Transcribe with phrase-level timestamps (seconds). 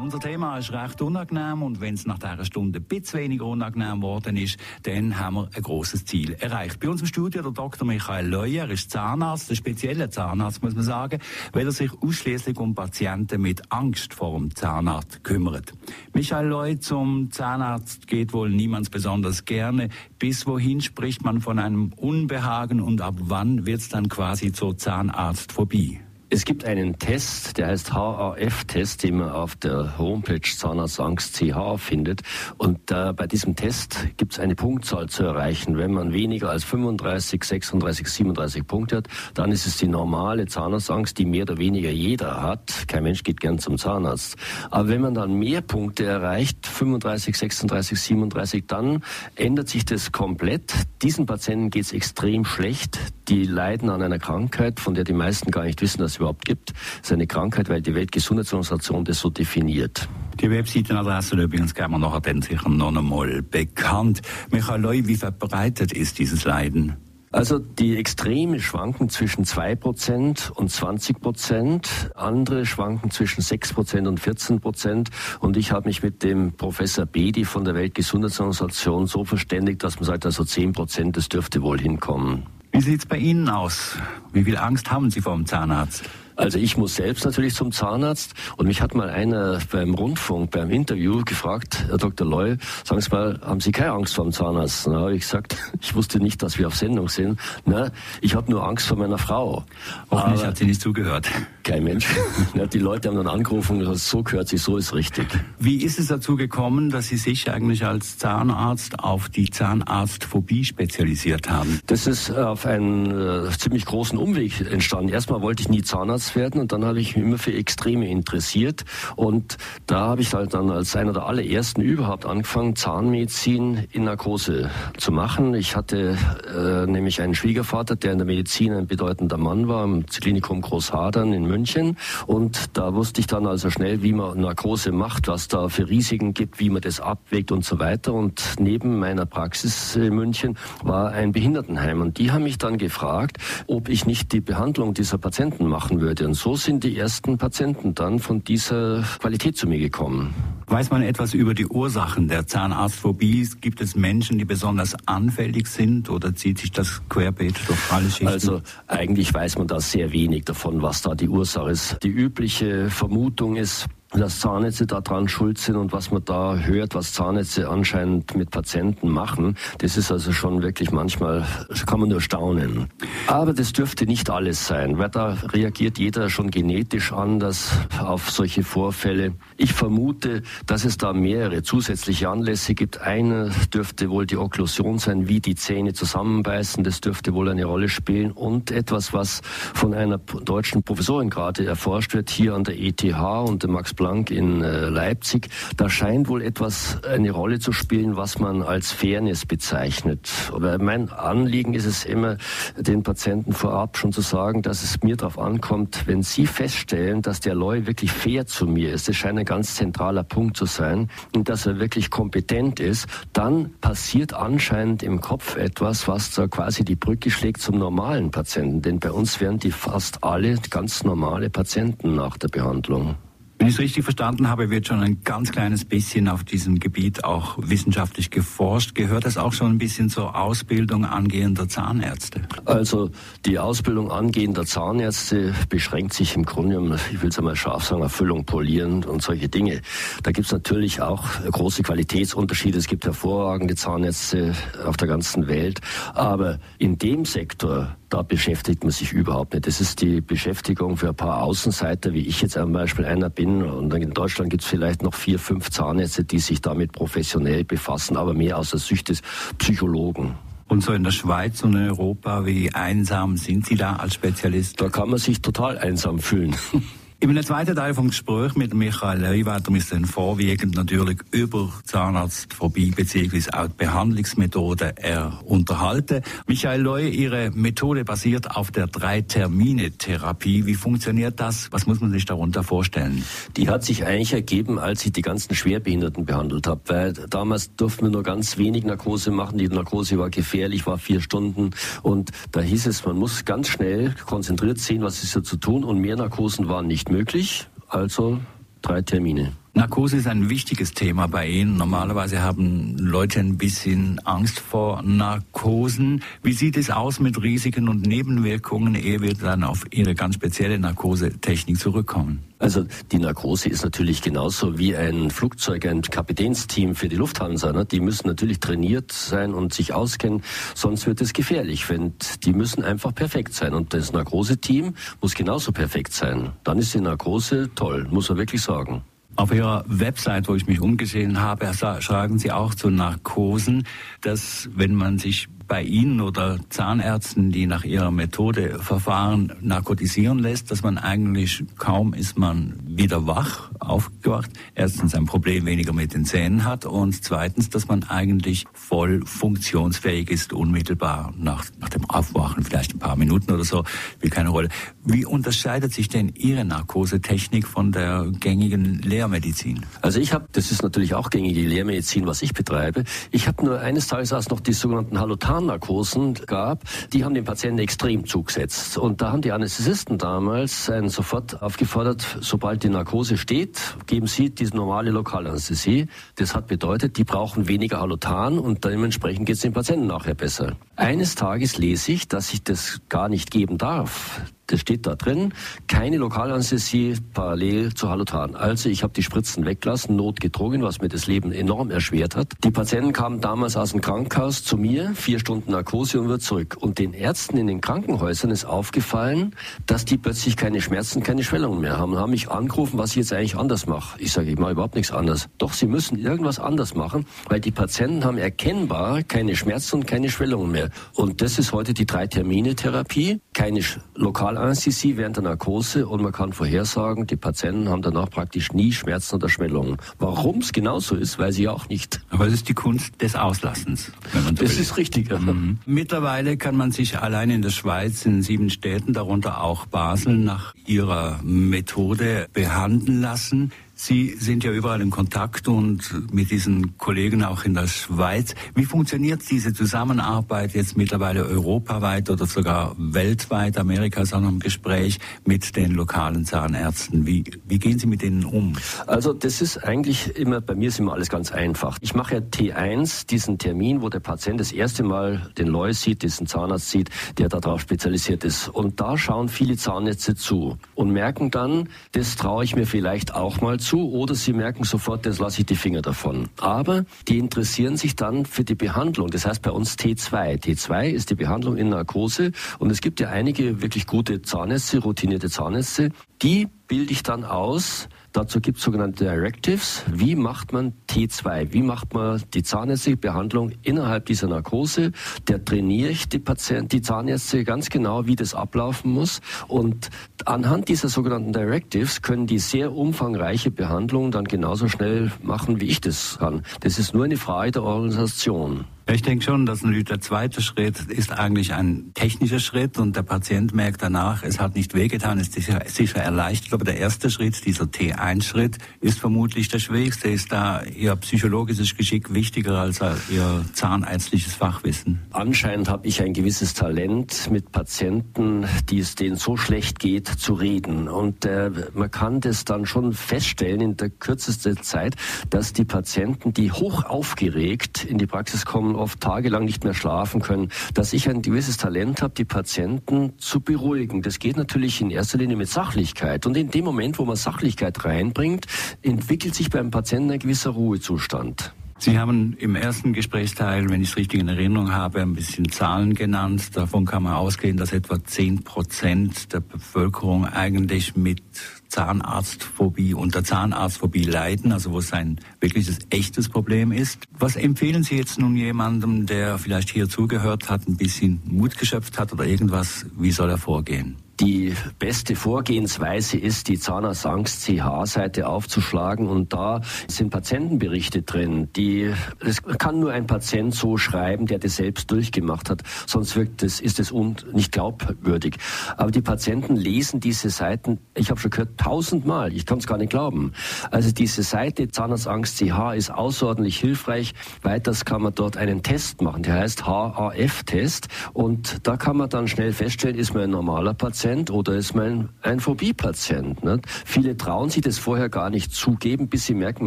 [0.00, 4.00] Unser Thema ist recht unangenehm und wenn es nach dieser Stunde ein bisschen weniger unangenehm
[4.00, 6.80] geworden ist, dann haben wir ein großes Ziel erreicht.
[6.80, 7.86] Bei uns im Studio der Dr.
[7.86, 11.20] Michael Leuer ist Zahnarzt, ein spezieller Zahnarzt, muss man sagen,
[11.52, 15.74] weil er sich ausschließlich um Patienten mit Angst vor dem Zahnarzt kümmert.
[16.14, 19.90] Michael Leuer zum Zahnarzt geht wohl niemand besonders gerne.
[20.18, 24.78] Bis wohin spricht man von einem Unbehagen und ab wann wird es dann quasi zur
[24.78, 26.00] Zahnarztphobie?
[26.32, 32.22] Es gibt einen Test, der heißt HAF-Test, den man auf der Homepage Zahnarztangst CH findet.
[32.56, 35.76] Und äh, bei diesem Test gibt es eine Punktzahl zu erreichen.
[35.76, 41.18] Wenn man weniger als 35, 36, 37 Punkte hat, dann ist es die normale Zahnarztangst,
[41.18, 42.86] die mehr oder weniger jeder hat.
[42.86, 44.36] Kein Mensch geht gern zum Zahnarzt.
[44.70, 49.02] Aber wenn man dann mehr Punkte erreicht, 35, 36, 37, dann
[49.34, 50.74] ändert sich das komplett.
[51.02, 53.00] Diesen Patienten geht es extrem schlecht.
[53.30, 56.72] Die leiden an einer Krankheit, von der die meisten gar nicht wissen, dass überhaupt gibt.
[56.72, 60.08] Das ist eine Krankheit, weil die Weltgesundheitsorganisation das so definiert.
[60.40, 64.22] Die Webseitenadresse übrigens geben wir nachher dann sicher noch einmal bekannt.
[64.50, 66.96] Michael Leu, wie verbreitet ist dieses Leiden?
[67.30, 75.06] Also die Extreme schwanken zwischen 2% und 20%, andere schwanken zwischen 6% und 14%.
[75.38, 80.06] Und ich habe mich mit dem Professor Bedi von der Weltgesundheitsorganisation so verständigt, dass man
[80.06, 82.42] sagt, also 10%, das dürfte wohl hinkommen.
[82.72, 83.96] Wie sieht es bei Ihnen aus?
[84.32, 86.04] Wie viel Angst haben Sie vor dem Zahnarzt?
[86.40, 90.70] Also ich muss selbst natürlich zum Zahnarzt und mich hat mal einer beim Rundfunk, beim
[90.70, 92.26] Interview gefragt, Herr Dr.
[92.26, 94.88] Loy, sagen Sie mal, haben Sie keine Angst vor dem Zahnarzt?
[94.88, 97.38] Na, habe ich gesagt, ich wusste nicht, dass wir auf Sendung sind.
[97.66, 97.90] Na,
[98.22, 99.66] ich habe nur Angst vor meiner Frau.
[100.10, 101.28] Hoffentlich Aber hat sie nicht zugehört.
[101.62, 102.06] Kein Mensch.
[102.72, 105.26] Die Leute haben dann angerufen und gesagt, so gehört sie, so ist richtig.
[105.58, 111.50] Wie ist es dazu gekommen, dass Sie sich eigentlich als Zahnarzt auf die Zahnarztphobie spezialisiert
[111.50, 111.80] haben?
[111.86, 115.10] Das ist auf einen äh, ziemlich großen Umweg entstanden.
[115.10, 118.84] Erstmal wollte ich nie Zahnarzt werden und dann habe ich mich immer für Extreme interessiert
[119.16, 124.70] und da habe ich halt dann als einer der allerersten überhaupt angefangen, Zahnmedizin in Narkose
[124.96, 125.54] zu machen.
[125.54, 126.16] Ich hatte
[126.54, 131.32] äh, nämlich einen Schwiegervater, der in der Medizin ein bedeutender Mann war, im Klinikum Großhadern
[131.32, 131.96] in München
[132.26, 136.34] und da wusste ich dann also schnell, wie man Narkose macht, was da für Risiken
[136.34, 141.10] gibt, wie man das abwägt und so weiter und neben meiner Praxis in München war
[141.12, 145.66] ein Behindertenheim und die haben mich dann gefragt, ob ich nicht die Behandlung dieser Patienten
[145.66, 146.19] machen würde.
[146.20, 146.26] Seite.
[146.26, 150.34] Und so sind die ersten Patienten dann von dieser Qualität zu mir gekommen.
[150.66, 153.48] Weiß man etwas über die Ursachen der Zahnarztphobie?
[153.60, 158.28] Gibt es Menschen, die besonders anfällig sind oder zieht sich das querbeet durch alle Schichten?
[158.28, 161.96] Also eigentlich weiß man da sehr wenig davon, was da die Ursache ist.
[162.02, 167.12] Die übliche Vermutung ist, dass Zahnärzte daran schuld sind und was man da hört, was
[167.12, 171.46] Zahnärzte anscheinend mit Patienten machen, das ist also schon wirklich manchmal,
[171.86, 172.88] kann man nur staunen.
[173.28, 178.64] Aber das dürfte nicht alles sein, weil da reagiert jeder schon genetisch anders auf solche
[178.64, 179.34] Vorfälle.
[179.56, 183.00] Ich vermute, dass es da mehrere zusätzliche Anlässe gibt.
[183.00, 187.88] Eine dürfte wohl die Okklusion sein, wie die Zähne zusammenbeißen, das dürfte wohl eine Rolle
[187.88, 193.04] spielen und etwas, was von einer deutschen Professorin gerade erforscht wird, hier an der ETH
[193.04, 195.50] und dem Max Planck in äh, Leipzig.
[195.76, 200.30] Da scheint wohl etwas eine Rolle zu spielen, was man als Fairness bezeichnet.
[200.54, 202.38] Aber mein Anliegen ist es immer,
[202.78, 207.40] den Patienten vorab schon zu sagen, dass es mir darauf ankommt, wenn sie feststellen, dass
[207.40, 211.10] der Leu wirklich fair zu mir ist, das scheint ein ganz zentraler Punkt zu sein,
[211.36, 216.86] und dass er wirklich kompetent ist, dann passiert anscheinend im Kopf etwas, was da quasi
[216.86, 218.80] die Brücke schlägt zum normalen Patienten.
[218.80, 223.16] Denn bei uns werden die fast alle ganz normale Patienten nach der Behandlung.
[223.60, 227.24] Wenn ich es richtig verstanden habe, wird schon ein ganz kleines bisschen auf diesem Gebiet
[227.24, 228.94] auch wissenschaftlich geforscht.
[228.94, 232.40] Gehört das auch schon ein bisschen zur Ausbildung angehender Zahnärzte?
[232.64, 233.10] Also
[233.44, 238.46] die Ausbildung angehender Zahnärzte beschränkt sich im Grunde, ich will es einmal scharf sagen, Erfüllung,
[238.46, 239.82] Polieren und solche Dinge.
[240.22, 242.78] Da gibt es natürlich auch große Qualitätsunterschiede.
[242.78, 244.54] Es gibt hervorragende Zahnärzte
[244.86, 245.82] auf der ganzen Welt.
[246.14, 249.66] Aber in dem Sektor da beschäftigt man sich überhaupt nicht.
[249.66, 253.62] Das ist die Beschäftigung für ein paar Außenseiter, wie ich jetzt zum Beispiel einer bin.
[253.62, 258.16] Und in Deutschland gibt es vielleicht noch vier, fünf Zahnärzte, die sich damit professionell befassen,
[258.16, 259.22] aber mehr aus der Sicht des
[259.58, 260.34] Psychologen.
[260.66, 264.80] Und so in der Schweiz und in Europa, wie einsam sind Sie da als Spezialist?
[264.80, 266.54] Da kann man sich total einsam fühlen.
[267.22, 272.54] In einem zweiten Teil vom Gespräch mit Michael Leuwetter müssen dann vorwiegend natürlich über Zahnarzt
[272.54, 276.22] vorbei beziehungsweise auch die Behandlungsmethoden er unterhalten.
[276.46, 280.64] Michael Leu, Ihre Methode basiert auf der Drei-Termine-Therapie.
[280.64, 281.68] Wie funktioniert das?
[281.72, 283.22] Was muss man sich darunter vorstellen?
[283.58, 288.06] Die hat sich eigentlich ergeben, als ich die ganzen Schwerbehinderten behandelt habe, weil damals durften
[288.06, 289.58] wir nur ganz wenig Narkose machen.
[289.58, 291.72] Die Narkose war gefährlich, war vier Stunden
[292.02, 295.84] und da hieß es, man muss ganz schnell konzentriert sehen, was ist da zu tun
[295.84, 298.40] und mehr Narkosen waren nicht möglich, also
[298.82, 299.52] drei Termine.
[299.72, 301.76] Narkose ist ein wichtiges Thema bei Ihnen.
[301.76, 306.24] Normalerweise haben Leute ein bisschen Angst vor Narkosen.
[306.42, 310.76] Wie sieht es aus mit Risiken und Nebenwirkungen, ehe wir dann auf Ihre ganz spezielle
[310.80, 312.42] Narkosetechnik zurückkommen?
[312.58, 317.72] Also die Narkose ist natürlich genauso wie ein Flugzeug, ein Kapitänsteam für die Lufthansa.
[317.72, 317.84] Ne?
[317.84, 320.42] Die müssen natürlich trainiert sein und sich auskennen,
[320.74, 321.88] sonst wird es gefährlich.
[321.88, 323.72] Wenn, die müssen einfach perfekt sein.
[323.74, 326.50] Und das Narkose-Team muss genauso perfekt sein.
[326.64, 329.04] Dann ist die Narkose toll, muss man wirklich sagen.
[329.40, 333.86] Auf Ihrer Website, wo ich mich umgesehen habe, schreiben Sie auch zu Narkosen,
[334.20, 340.72] dass wenn man sich bei Ihnen oder Zahnärzten, die nach Ihrer Methode verfahren, narkotisieren lässt,
[340.72, 344.50] dass man eigentlich kaum ist man wieder wach, aufgewacht.
[344.74, 350.32] Erstens ein Problem weniger mit den Zähnen hat und zweitens, dass man eigentlich voll funktionsfähig
[350.32, 353.84] ist, unmittelbar nach, nach dem Aufwachen, vielleicht ein paar Minuten oder so,
[354.16, 354.70] spielt keine Rolle.
[355.04, 359.86] Wie unterscheidet sich denn Ihre Narkosetechnik von der gängigen Lehrmedizin?
[360.02, 363.04] Also ich habe, das ist natürlich auch gängige Lehrmedizin, was ich betreibe.
[363.30, 367.44] Ich habe nur eines Tages erst noch die sogenannten Halotan Zahnarkosen gab, die haben den
[367.44, 368.96] Patienten extrem zugesetzt.
[368.96, 374.50] Und da haben die Anästhesisten damals einen sofort aufgefordert, sobald die Narkose steht, geben sie
[374.50, 376.06] diese normale Lokalanästhesie.
[376.36, 380.76] Das hat bedeutet, die brauchen weniger Halotan und dementsprechend geht es den Patienten nachher besser.
[381.00, 384.42] Eines Tages lese ich, dass ich das gar nicht geben darf.
[384.70, 385.52] Das steht da drin.
[385.88, 388.54] Keine Lokalanästhesie parallel zu Halotan.
[388.54, 392.52] Also ich habe die Spritzen weggelassen, notgedrungen, was mir das Leben enorm erschwert hat.
[392.62, 396.76] Die Patienten kamen damals aus dem Krankenhaus zu mir, vier Stunden Narkose und wieder zurück.
[396.78, 399.56] Und den Ärzten in den Krankenhäusern ist aufgefallen,
[399.86, 402.12] dass die plötzlich keine Schmerzen, keine Schwellungen mehr haben.
[402.12, 404.20] Und haben mich angerufen, was ich jetzt eigentlich anders mache.
[404.20, 405.48] Ich sage, ich mache überhaupt nichts anders.
[405.58, 410.30] Doch, sie müssen irgendwas anders machen, weil die Patienten haben erkennbar keine Schmerzen und keine
[410.30, 410.89] Schwellungen mehr.
[411.14, 413.40] Und das ist heute die Drei-Termine-Therapie.
[413.52, 413.80] Keine
[414.14, 418.92] Lokal Anästhesie während der Narkose und man kann vorhersagen, die Patienten haben danach praktisch nie
[418.92, 419.96] Schmerzen oder Schwellungen.
[420.18, 422.20] Warum es genauso ist, weiß ich auch nicht.
[422.30, 424.12] Aber es ist die Kunst des Auslassens.
[424.32, 424.80] Wenn man das will.
[424.80, 425.30] ist richtig.
[425.30, 425.78] Mhm.
[425.86, 430.74] Mittlerweile kann man sich allein in der Schweiz in sieben Städten, darunter auch Basel, nach
[430.86, 433.72] ihrer Methode behandeln lassen.
[434.02, 438.54] Sie sind ja überall in Kontakt und mit diesen Kollegen auch in der Schweiz.
[438.74, 443.76] Wie funktioniert diese Zusammenarbeit jetzt mittlerweile europaweit oder sogar weltweit?
[443.76, 447.26] Amerika ist auch noch im Gespräch mit den lokalen Zahnärzten.
[447.26, 448.72] Wie, wie gehen Sie mit denen um?
[449.06, 451.98] Also das ist eigentlich immer, bei mir ist immer alles ganz einfach.
[452.00, 456.22] Ich mache ja T1, diesen Termin, wo der Patient das erste Mal den Leu sieht,
[456.22, 458.68] diesen Zahnarzt sieht, der darauf spezialisiert ist.
[458.68, 463.60] Und da schauen viele Zahnärzte zu und merken dann, das traue ich mir vielleicht auch
[463.60, 466.48] mal zu zu oder sie merken sofort, jetzt lasse ich die Finger davon.
[466.60, 469.30] Aber die interessieren sich dann für die Behandlung.
[469.30, 470.62] Das heißt bei uns T2.
[470.62, 475.50] T2 ist die Behandlung in Narkose und es gibt ja einige wirklich gute Zahnärzte, routinierte
[475.50, 476.10] Zahnärzte,
[476.42, 480.04] die bilde ich dann aus Dazu gibt es sogenannte Directives.
[480.08, 481.72] Wie macht man T2?
[481.72, 485.10] Wie macht man die zahnärztliche Behandlung innerhalb dieser Narkose?
[485.48, 489.40] Der trainiere ich die Patienten, die Zahnärzte ganz genau, wie das ablaufen muss.
[489.66, 490.10] Und
[490.44, 496.00] anhand dieser sogenannten Directives können die sehr umfangreiche Behandlung dann genauso schnell machen, wie ich
[496.00, 496.62] das kann.
[496.82, 498.84] Das ist nur eine Frage der Organisation.
[499.06, 503.74] Ich denke schon, dass der zweite Schritt ist eigentlich ein technischer Schritt und der Patient
[503.74, 506.74] merkt danach, es hat nicht wehgetan, es ist sicher, sicher erleichtert.
[506.74, 510.28] Aber der erste Schritt, dieser T1-Schritt, ist vermutlich der schwierigste.
[510.28, 515.20] Ist da Ihr psychologisches Geschick wichtiger als Ihr zahnärztliches Fachwissen?
[515.32, 520.54] Anscheinend habe ich ein gewisses Talent, mit Patienten, die es denen so schlecht geht, zu
[520.54, 521.08] reden.
[521.08, 525.16] Und äh, man kann das dann schon feststellen in der kürzesten Zeit,
[525.50, 530.40] dass die Patienten, die hoch aufgeregt in die Praxis kommen, oft tagelang nicht mehr schlafen
[530.40, 534.22] können, dass ich ein gewisses Talent habe, die Patienten zu beruhigen.
[534.22, 536.46] Das geht natürlich in erster Linie mit Sachlichkeit.
[536.46, 538.66] Und in dem Moment, wo man Sachlichkeit reinbringt,
[539.02, 541.72] entwickelt sich beim Patienten ein gewisser Ruhezustand.
[541.98, 546.14] Sie haben im ersten Gesprächsteil, wenn ich es richtig in Erinnerung habe, ein bisschen Zahlen
[546.14, 546.74] genannt.
[546.74, 551.42] Davon kann man ausgehen, dass etwa zehn Prozent der Bevölkerung eigentlich mit
[551.90, 557.24] Zahnarztphobie, unter Zahnarztphobie leiden, also wo es ein wirkliches echtes Problem ist.
[557.38, 562.18] Was empfehlen Sie jetzt nun jemandem, der vielleicht hier zugehört hat, ein bisschen Mut geschöpft
[562.18, 563.06] hat oder irgendwas?
[563.18, 564.16] Wie soll er vorgehen?
[564.40, 571.68] Die beste Vorgehensweise ist, die Zahnarztangst CH-Seite aufzuschlagen und da sind Patientenberichte drin.
[571.76, 576.62] Die, das kann nur ein Patient so schreiben, der das selbst durchgemacht hat, sonst wirkt
[576.62, 577.12] das, ist es
[577.52, 578.56] nicht glaubwürdig.
[578.96, 582.98] Aber die Patienten lesen diese Seiten, ich habe schon gehört, tausendmal, ich kann es gar
[582.98, 583.52] nicht glauben.
[583.90, 587.32] Also diese Seite Zahnarztangst CH ist außerordentlich hilfreich.
[587.62, 592.48] Weiters kann man dort einen Test machen, der heißt HAF-Test und da kann man dann
[592.48, 596.62] schnell feststellen, ist man ein normaler Patient, oder ist man ein Phobie-Patient.
[596.62, 596.80] Ne?
[597.06, 599.86] Viele trauen sich das vorher gar nicht zugeben, bis sie merken,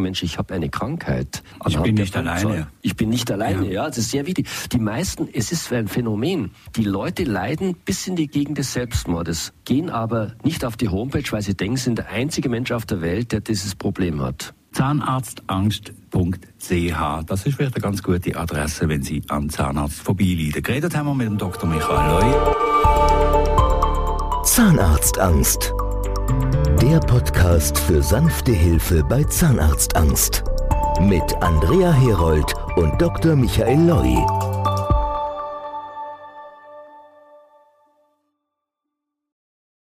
[0.00, 1.42] Mensch, ich habe eine Krankheit.
[1.66, 2.66] Ich bin nicht alleine.
[2.82, 3.72] Ich bin nicht alleine, ja.
[3.72, 3.86] ja.
[3.86, 4.48] Das ist sehr wichtig.
[4.72, 6.50] Die meisten, es ist ein Phänomen.
[6.76, 11.30] Die Leute leiden bis in die Gegend des Selbstmordes, gehen aber nicht auf die Homepage,
[11.30, 14.54] weil sie denken, sind der einzige Mensch auf der Welt, der dieses Problem hat.
[14.72, 17.24] Zahnarztangst.ch.
[17.26, 20.62] Das ist vielleicht eine ganz gute Adresse, wenn Sie an Zahnarzt vorbeileiden.
[20.62, 21.68] Geredet haben wir mit dem Dr.
[21.68, 22.24] Michael Leu.
[24.44, 25.72] Zahnarztangst.
[26.82, 30.44] Der Podcast für sanfte Hilfe bei Zahnarztangst.
[31.00, 33.36] Mit Andrea Herold und Dr.
[33.36, 34.53] Michael Loi.